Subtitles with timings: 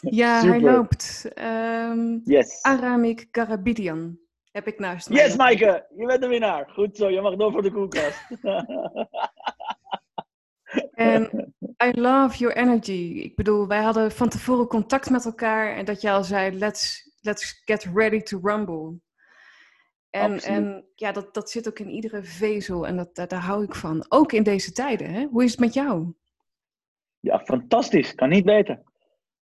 [0.00, 1.30] Ja, hij loopt.
[1.34, 2.62] Um, yes.
[2.62, 4.18] Aramik Karabidian
[4.50, 5.24] heb ik naast mij.
[5.24, 6.70] Yes, Maaike, je bent de winnaar.
[6.70, 8.26] Goed zo, je mag door voor de koelkast.
[10.94, 11.54] En
[11.84, 13.20] I love your energy.
[13.22, 17.10] Ik bedoel, wij hadden van tevoren contact met elkaar en dat je al zei: let's,
[17.20, 19.00] let's get ready to rumble.
[20.10, 23.64] En, en ja, dat, dat zit ook in iedere vezel en dat, daar, daar hou
[23.64, 24.04] ik van.
[24.08, 25.10] Ook in deze tijden.
[25.10, 25.26] Hè?
[25.30, 26.14] Hoe is het met jou?
[27.20, 28.14] Ja, fantastisch.
[28.14, 28.82] Kan niet beter.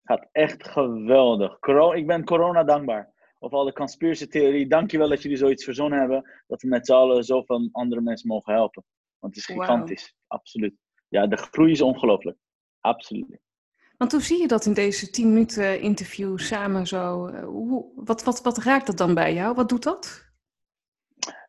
[0.04, 1.60] Gaat echt geweldig.
[1.60, 3.14] Corona, ik ben corona dankbaar.
[3.40, 4.68] Of alle conspiracy theorie.
[4.68, 6.30] Dankjewel dat jullie zoiets verzonnen hebben.
[6.48, 8.84] Dat we met z'n allen zoveel andere mensen mogen helpen.
[9.20, 10.16] Want het is gigantisch.
[10.28, 10.74] Absoluut.
[11.08, 12.38] Ja, de groei is ongelooflijk.
[12.80, 13.40] Absoluut.
[13.98, 17.28] Want hoe zie je dat in deze 10 minuten interview samen zo?
[17.28, 19.56] Eh, hoe, wat, wat, wat raakt dat dan bij jou?
[19.56, 20.28] Wat doet dat?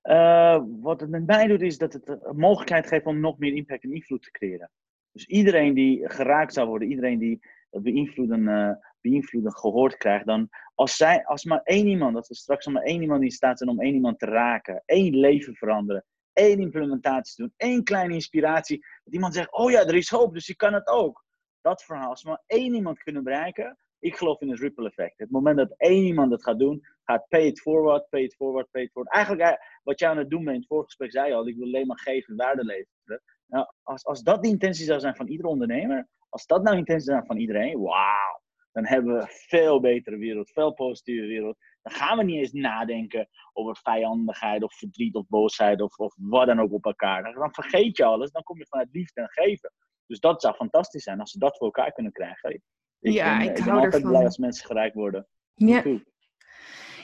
[0.02, 3.54] Uh, wat het met mij doet, is dat het een mogelijkheid geeft om nog meer
[3.54, 4.70] impact en invloed te creëren.
[5.12, 10.96] Dus iedereen die geraakt zou worden, iedereen die beïnvloeden, uh, beïnvloeden gehoord krijgt, dan als,
[10.96, 13.80] zij, als maar één iemand, als er straks maar één iemand in staat zijn om
[13.80, 19.34] één iemand te raken, één leven veranderen, één implementatie doen, één kleine inspiratie, dat iemand
[19.34, 21.24] zegt, oh ja, er is hoop, dus ik kan het ook.
[21.60, 25.18] Dat verhaal, als we maar één iemand kunnen bereiken, ik geloof in het ripple effect.
[25.18, 28.70] Het moment dat één iemand het gaat doen, gaat pay it forward, pay it forward,
[28.70, 29.14] pay it forward.
[29.14, 31.48] Eigenlijk eh, wat jij aan het doen bent, in het vorige gesprek zei je al,
[31.48, 33.22] ik wil alleen maar geven, waarde leveren.
[33.50, 36.80] Nou, als, als dat de intentie zou zijn van iedere ondernemer, als dat nou de
[36.80, 38.40] intentie zou zijn van iedereen, wauw,
[38.72, 41.56] dan hebben we een veel betere wereld, veel positieve wereld.
[41.82, 46.46] Dan gaan we niet eens nadenken over vijandigheid of verdriet of boosheid of, of wat
[46.46, 47.32] dan ook op elkaar.
[47.32, 49.72] Dan vergeet je alles, dan kom je vanuit liefde en geven.
[50.06, 52.62] Dus dat zou fantastisch zijn als ze dat voor elkaar kunnen krijgen.
[53.00, 55.26] Ik ja, ben, ik, ik ben altijd blij als mensen gelijk worden.
[55.54, 56.00] Ja, ja,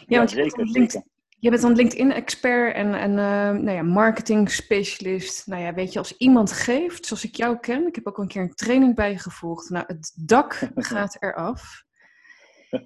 [0.06, 1.02] ja want zeker, zeker.
[1.46, 5.46] Je bent dan LinkedIn-expert en, en uh, nou ja, marketing-specialist.
[5.46, 8.28] Nou ja, weet je, als iemand geeft, zoals ik jou ken, ik heb ook een
[8.28, 9.70] keer een training bij je gevolgd.
[9.70, 11.84] Nou, het dak gaat eraf.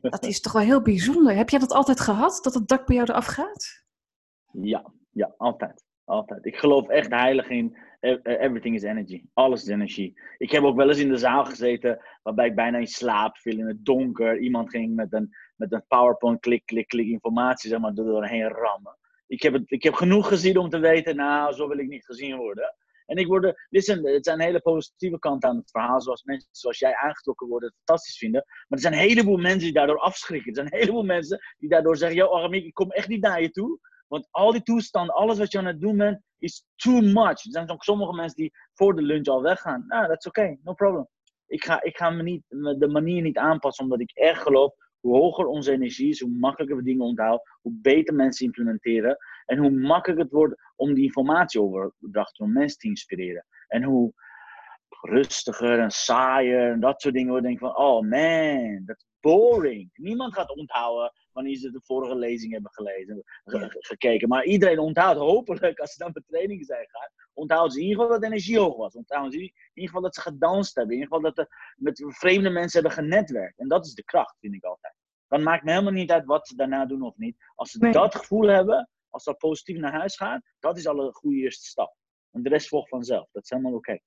[0.01, 1.37] Dat is toch wel heel bijzonder.
[1.37, 3.85] Heb jij dat altijd gehad, dat het dak bij jou eraf gaat?
[4.53, 5.85] Ja, ja, altijd.
[6.05, 6.47] Altijd.
[6.47, 9.25] Ik geloof echt heilig in everything is energy.
[9.35, 10.21] Alles is energie.
[10.39, 13.59] Ik heb ook wel eens in de zaal gezeten waarbij ik bijna in slaap viel
[13.59, 14.39] in het donker.
[14.39, 18.99] Iemand ging met een, met een PowerPoint klik, klik, klik informatie zeg maar, doorheen rammen.
[19.27, 22.05] Ik heb, het, ik heb genoeg gezien om te weten, nou, zo wil ik niet
[22.05, 22.75] gezien worden.
[23.07, 26.79] En ik word, listen, het zijn hele positieve kanten aan het verhaal, zoals mensen zoals
[26.79, 28.45] jij aangetrokken worden het fantastisch vinden.
[28.47, 30.49] Maar er zijn een heleboel mensen die daardoor afschrikken.
[30.49, 33.43] Er zijn een heleboel mensen die daardoor zeggen, yo Aramik, ik kom echt niet naar
[33.43, 33.79] je toe.
[34.09, 37.45] Want al die toestanden, alles wat je aan het doen bent, is too much.
[37.45, 39.85] Er zijn ook sommige mensen die voor de lunch al weggaan.
[39.87, 41.09] Nou, dat is oké, no problem.
[41.47, 42.45] Ik ga, ik ga me niet,
[42.79, 46.77] de manier niet aanpassen, omdat ik echt geloof, hoe hoger onze energie is, hoe makkelijker
[46.77, 49.17] we dingen onthouden, hoe beter mensen implementeren.
[49.47, 53.47] En hoe makkelijker het wordt om die informatieoverdracht door mensen te inspireren.
[53.69, 54.13] En hoe
[55.01, 57.35] rustiger en saaier en dat soort dingen.
[57.35, 59.91] We denken van, oh man, dat is boring.
[59.95, 63.23] Niemand gaat onthouden wanneer ze de vorige lezing hebben gelezen,
[63.79, 64.29] gekeken.
[64.29, 68.01] Maar iedereen onthoudt hopelijk, als ze dan bij trainingen zijn gaan, onthoudt ze in ieder
[68.01, 68.95] geval dat de energie hoog was.
[68.95, 70.95] Onthoudt ze in ieder geval dat ze gedanst hebben.
[70.95, 73.59] In ieder geval dat ze met vreemde mensen hebben genetwerkt.
[73.59, 74.95] En dat is de kracht, vind ik altijd.
[75.29, 77.37] Dan maakt me helemaal niet uit wat ze daarna doen of niet.
[77.55, 81.13] Als ze dat gevoel hebben, als ze positief naar huis gaan, dat is al een
[81.13, 81.95] goede eerste stap.
[82.31, 83.29] En de rest volgt vanzelf.
[83.33, 83.99] Dat is helemaal oké.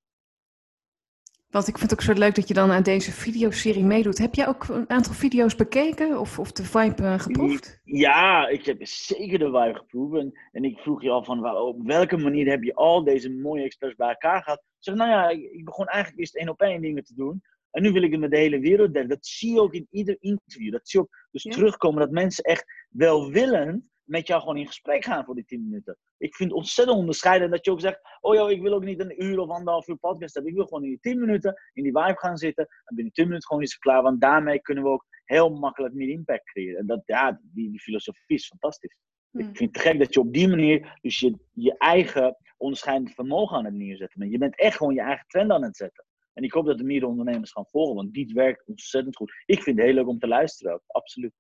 [1.54, 4.18] Want ik vind het ook zo leuk dat je dan aan deze videoserie meedoet.
[4.18, 7.82] Heb jij ook een aantal video's bekeken of, of de vibe uh, geproefd?
[7.84, 10.34] Ja, ik heb zeker de vibe geproefd.
[10.52, 13.96] En ik vroeg je al van op welke manier heb je al deze mooie experts
[13.96, 14.58] bij elkaar gehad?
[14.60, 17.42] Ik zeg, nou ja, ik begon eigenlijk eerst één op één dingen te doen.
[17.72, 19.10] En nu wil ik het met de hele wereld delen.
[19.10, 20.72] Dat zie je ook in ieder interview.
[20.72, 25.06] Dat zie je ook dus terugkomen dat mensen echt welwillend met jou gewoon in gesprek
[25.06, 25.98] gaan voor die 10 minuten.
[26.18, 29.00] Ik vind het ontzettend onderscheidend dat je ook zegt: Oh joh, ik wil ook niet
[29.00, 30.52] een uur of anderhalf uur podcast hebben.
[30.52, 32.68] Ik wil gewoon in die 10 minuten in die vibe gaan zitten.
[32.84, 34.02] En binnen 10 minuten gewoon is het klaar.
[34.02, 36.80] Want daarmee kunnen we ook heel makkelijk meer impact creëren.
[36.80, 38.98] En dat, ja, die, die filosofie is fantastisch.
[39.32, 39.56] Ik hmm.
[39.56, 43.66] vind het gek dat je op die manier dus je, je eigen onderscheidend vermogen aan
[43.66, 46.06] het neerzetten Je bent echt gewoon je eigen trend aan het zetten.
[46.34, 49.44] En ik hoop dat de meer ondernemers gaan volgen, want die werkt ontzettend goed.
[49.46, 51.34] Ik vind het heel leuk om te luisteren ook, absoluut.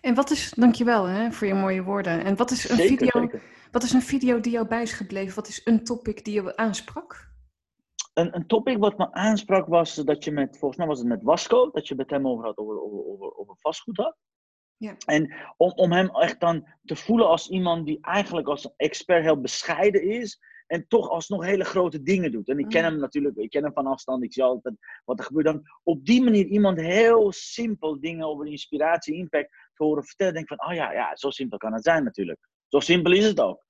[0.00, 2.24] En wat is, dankjewel hè, voor je mooie woorden.
[2.24, 3.30] En wat is, een video,
[3.70, 5.34] wat is een video die jou bij is gebleven?
[5.34, 7.30] Wat is een topic die je aansprak?
[8.14, 11.22] Een, een topic wat me aansprak was dat je met, volgens mij was het met
[11.22, 14.16] Wasco, dat je met hem over had, over, over, over, over vastgoed had.
[14.76, 14.96] Ja.
[15.06, 19.40] En om, om hem echt dan te voelen als iemand die eigenlijk als expert heel
[19.40, 20.40] bescheiden is,
[20.72, 22.48] en toch alsnog hele grote dingen doet.
[22.48, 22.90] En ik ken mm.
[22.90, 24.74] hem natuurlijk, ik ken hem van afstand, ik zie altijd
[25.04, 25.46] wat er gebeurt.
[25.46, 30.34] Dan op die manier iemand heel simpel dingen over inspiratie, impact te horen vertellen.
[30.34, 32.48] Denk van, oh ja, ja, zo simpel kan het zijn natuurlijk.
[32.68, 33.64] Zo simpel is het ook.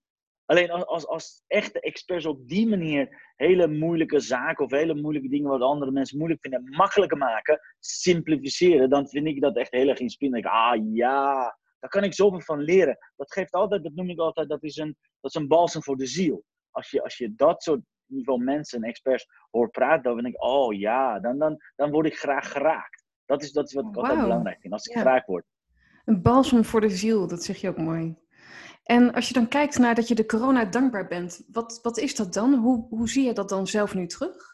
[0.45, 5.29] Alleen als, als, als echte experts op die manier hele moeilijke zaken of hele moeilijke
[5.29, 9.89] dingen wat andere mensen moeilijk vinden, makkelijker maken, simplificeren, dan vind ik dat echt heel
[9.89, 10.47] erg inspirerend.
[10.47, 12.99] Ah ja, daar kan ik zoveel van leren.
[13.17, 15.97] Dat geeft altijd, dat noem ik altijd, dat is een, dat is een balsem voor
[15.97, 16.45] de ziel.
[16.71, 20.43] Als je, als je dat soort niveau mensen en experts hoort praten, dan denk ik,
[20.43, 23.05] oh ja, dan, dan, dan word ik graag geraakt.
[23.25, 25.45] Dat is, dat is wat ik altijd belangrijk vind, als ik geraakt word.
[26.05, 28.17] Een balsem voor de ziel, dat zeg je ook mooi.
[28.83, 32.15] En als je dan kijkt naar dat je de corona dankbaar bent, wat, wat is
[32.15, 32.55] dat dan?
[32.55, 34.53] Hoe, hoe zie je dat dan zelf nu terug?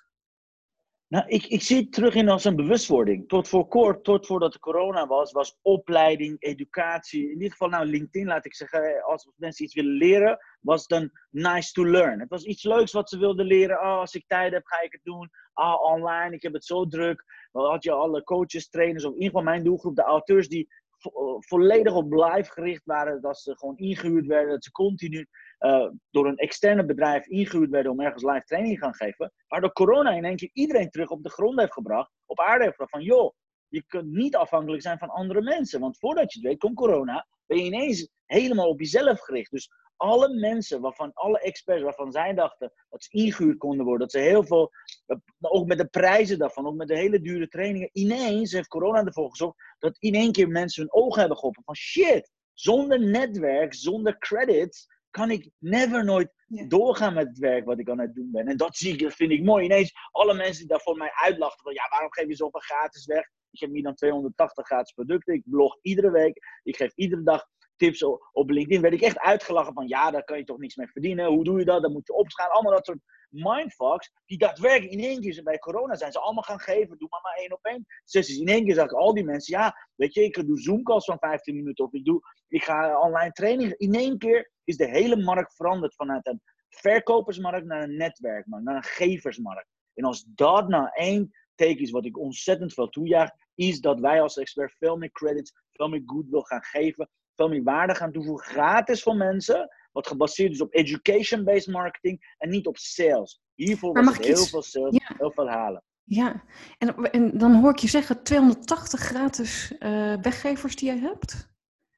[1.08, 3.28] Nou, ik, ik zie het terug in als een bewustwording.
[3.28, 7.22] Tot voor kort, tot voordat de corona was, was opleiding, educatie.
[7.22, 11.10] In ieder geval, nou, LinkedIn, laat ik zeggen, als mensen iets willen leren, was dan
[11.30, 12.20] nice to learn.
[12.20, 13.80] Het was iets leuks wat ze wilden leren.
[13.80, 15.30] Oh, als ik tijd heb, ga ik het doen.
[15.52, 17.24] Ah, online, ik heb het zo druk.
[17.52, 20.68] Dan had je alle coaches, trainers, of in ieder geval mijn doelgroep, de auteurs die
[21.00, 23.20] eh, volledig op live gericht waren.
[23.20, 24.50] Dat ze gewoon ingehuurd werden.
[24.50, 25.26] Dat ze continu
[25.60, 29.32] uh, door een externe bedrijf ingehuurd werden om ergens live training te gaan geven.
[29.48, 32.12] Waardoor corona in één keer iedereen terug op de grond heeft gebracht.
[32.26, 33.34] Op aarde heeft gebracht van joh,
[33.68, 35.80] je kunt niet afhankelijk zijn van andere mensen.
[35.80, 37.26] Want voordat je het weet, komt corona.
[37.46, 39.50] Ben je ineens helemaal op jezelf gericht.
[39.50, 44.22] Dus alle mensen, waarvan alle experts, waarvan zij dachten dat ze ingehuurd konden worden, dat
[44.22, 44.70] ze heel veel,
[45.06, 49.04] eh, ook met de prijzen daarvan, ook met de hele dure trainingen, ineens heeft corona
[49.04, 53.74] ervoor gezorgd dat in één keer mensen hun ogen hebben geholpen van shit, zonder netwerk,
[53.74, 56.32] zonder credits, kan ik never nooit
[56.68, 58.48] doorgaan met het werk wat ik aan het doen ben.
[58.48, 59.64] En dat zie ik, dat vind ik mooi.
[59.64, 63.06] Ineens alle mensen die daar voor mij uitlachten van ja, waarom geef je zoveel gratis
[63.06, 63.28] weg?
[63.50, 65.34] Ik heb meer dan 280 gratis producten.
[65.34, 66.60] Ik blog iedere week.
[66.62, 67.46] Ik geef iedere dag
[67.78, 68.02] tips
[68.32, 68.80] op LinkedIn.
[68.80, 71.26] Werd ik echt uitgelachen van ja, daar kan je toch niks mee verdienen.
[71.26, 71.82] Hoe doe je dat?
[71.82, 72.52] Dan moet je opschalen.
[72.52, 74.12] Allemaal dat soort mindfucks.
[74.26, 76.98] Die daadwerkelijk in één keer bij corona zijn ze allemaal gaan geven.
[76.98, 78.38] Doe maar maar één op één sessies.
[78.38, 79.58] In één keer zag ik al die mensen.
[79.58, 81.84] Ja, weet je, ik doe Zoom calls van 15 minuten.
[81.84, 83.72] Of ik, doe, ik ga online training.
[83.76, 88.76] In één keer is de hele markt veranderd vanuit een verkopersmarkt naar een netwerkmarkt, naar
[88.76, 89.68] een geversmarkt.
[89.94, 94.22] En als dat nou één teken is wat ik ontzettend veel toejaag, is dat wij
[94.22, 98.46] als expert veel meer credits, veel meer goodwill gaan geven, veel meer waarde gaan toevoegen,
[98.46, 103.40] gratis voor mensen, wat gebaseerd is op education-based marketing en niet op sales.
[103.54, 105.82] Hiervoor was heel veel sales, heel veel halen.
[106.04, 106.42] Ja,
[106.78, 111.50] en, en, dan hoor ik je zeggen 280 gratis uh, weggevers die jij hebt.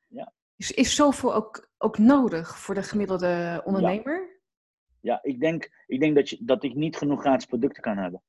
[0.08, 0.32] Ja.
[0.56, 4.40] Is, is zoveel ook, ook nodig voor de gemiddelde ondernemer?
[5.00, 7.96] Ja, ja ik denk, ik denk dat, je, dat ik niet genoeg gratis producten kan
[7.96, 8.22] hebben.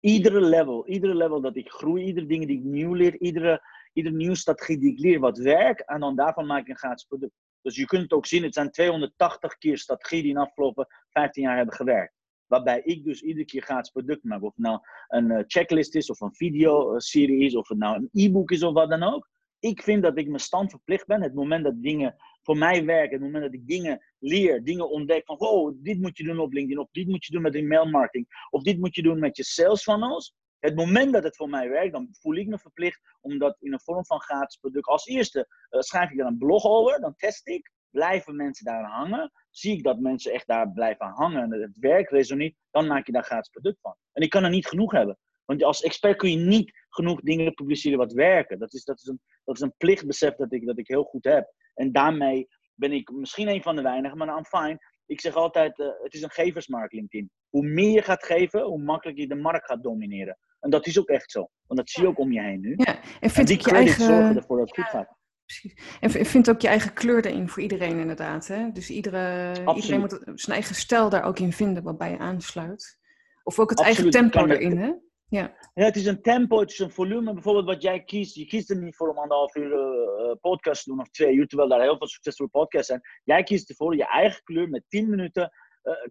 [0.00, 3.62] Iedere level, iedere level dat ik groei, iedere ding die ik nieuw leer, iedere,
[3.94, 7.04] iedere nieuwe strategie die ik leer wat werkt, en dan daarvan maak ik een gratis
[7.04, 7.32] product.
[7.62, 10.86] Dus je kunt het ook zien, het zijn 280 keer strategieën die in de afgelopen
[11.08, 12.14] 15 jaar hebben gewerkt.
[12.46, 14.42] Waarbij ik dus iedere keer gratis product maak.
[14.42, 18.08] Of het nou een eh, checklist is, of een videoserie is, of het nou een
[18.12, 19.28] e-book is, of wat dan ook
[19.64, 21.22] ik vind dat ik mijn stand verplicht ben.
[21.22, 25.24] Het moment dat dingen voor mij werken, het moment dat ik dingen leer, dingen ontdek
[25.24, 27.62] van, oh, dit moet je doen op LinkedIn, of dit moet je doen met e
[27.62, 30.34] marketing, of dit moet je doen met je sales funnels.
[30.64, 33.72] Het moment dat het voor mij werkt, dan voel ik me verplicht om dat in
[33.72, 34.86] een vorm van gratis product.
[34.86, 37.72] Als eerste uh, schrijf ik er een blog over, dan test ik.
[37.90, 39.32] Blijven mensen daar hangen?
[39.50, 43.12] Zie ik dat mensen echt daar blijven hangen en het werk resoneert, dan maak je
[43.12, 43.96] daar gratis product van.
[44.12, 45.18] En ik kan er niet genoeg hebben.
[45.44, 48.58] Want als expert kun je niet genoeg dingen publiceren wat werken.
[48.58, 51.24] Dat is, dat is, een, dat is een plichtbesef dat ik, dat ik heel goed
[51.24, 51.52] heb.
[51.74, 54.78] En daarmee ben ik misschien een van de weinigen, maar I'm fine.
[55.06, 57.30] Ik zeg altijd, uh, het is een geversmarkt LinkedIn.
[57.54, 60.38] Hoe meer je gaat geven, hoe makkelijker je de markt gaat domineren.
[60.60, 61.48] En dat is ook echt zo.
[61.66, 62.74] Want dat zie je ook om je heen nu.
[62.76, 64.04] Ja, en, vind en die je eigen...
[64.04, 65.16] zorgen ervoor dat het goed gaat.
[65.46, 65.98] Precies.
[66.00, 68.46] En vind ook je eigen kleur erin voor iedereen inderdaad.
[68.46, 68.72] Hè?
[68.72, 72.98] Dus iedere, iedereen moet zijn eigen stijl daar ook in vinden wat bij je aansluit.
[73.42, 74.92] Of ook het eigen tempo erin, hè?
[75.28, 75.56] Ja.
[75.74, 75.84] ja.
[75.84, 77.32] Het is een tempo, het is een volume.
[77.32, 78.34] Bijvoorbeeld wat jij kiest.
[78.34, 81.46] Je kiest er niet voor om anderhalf uur uh, podcast te doen of twee uur,
[81.46, 83.00] terwijl daar heel veel succesvolle podcasts zijn.
[83.24, 85.52] Jij kiest ervoor je eigen kleur met 10 minuten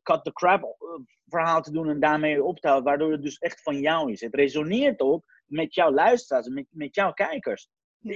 [0.04, 0.78] cut the crap
[1.28, 4.22] verhaal te doen en daarmee op te houden, waardoor het dus echt van jou is.
[4.22, 7.70] Het resoneert ook met jouw luisteraars, met, met jouw kijkers.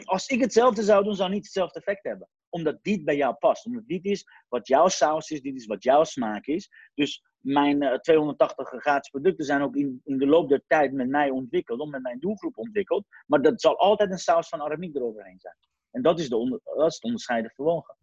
[0.04, 2.30] Als ik hetzelfde zou doen, zou het niet hetzelfde effect hebben.
[2.50, 3.66] Omdat dit bij jou past.
[3.66, 6.70] Omdat dit is wat jouw saus is, dit is wat jouw smaak is.
[6.94, 11.10] Dus mijn uh, 280 gratis producten zijn ook in, in de loop der tijd met
[11.10, 13.06] mij ontwikkeld, of met mijn doelgroep ontwikkeld.
[13.26, 15.56] Maar dat zal altijd een saus van aramiek eroverheen zijn.
[15.92, 17.96] En dat is, de onder, dat is het onderscheiden vermogen.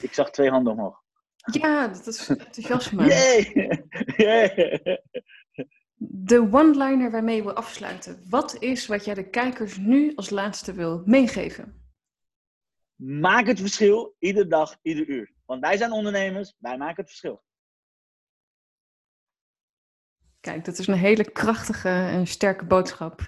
[0.00, 1.02] Ik zag twee handen omhoog.
[1.42, 3.06] Ja, dat is enthousiasme.
[3.14, 3.52] Yay!
[4.16, 4.96] yeah.
[5.96, 8.22] De one-liner waarmee we afsluiten.
[8.28, 11.80] Wat is wat jij de kijkers nu als laatste wil meegeven?
[12.96, 15.32] Maak het verschil, iedere dag, ieder uur.
[15.44, 17.42] Want wij zijn ondernemers, wij maken het verschil.
[20.40, 23.20] Kijk, dat is een hele krachtige en sterke boodschap.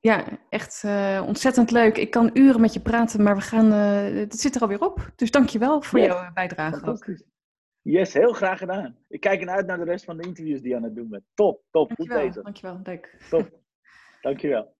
[0.00, 1.96] Ja, echt uh, ontzettend leuk.
[1.96, 5.12] Ik kan uren met je praten, maar we gaan, uh, het zit er alweer op.
[5.16, 6.08] Dus dankjewel voor yes.
[6.08, 7.06] jouw bijdrage ook.
[7.82, 8.96] Yes, heel graag gedaan.
[9.08, 11.08] Ik kijk ernaar uit naar de rest van de interviews die je aan het doen
[11.08, 11.24] bent.
[11.34, 11.88] Top, top.
[11.88, 12.42] Dankjewel, Goed bezig.
[12.42, 13.16] Dankjewel, leuk.
[13.30, 13.60] Top.
[14.20, 14.74] Dankjewel.